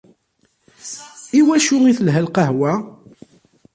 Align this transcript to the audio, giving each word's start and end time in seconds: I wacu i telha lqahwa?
I 1.39 1.41
wacu 1.47 1.75
i 1.89 1.93
telha 1.97 2.21
lqahwa? 2.25 2.71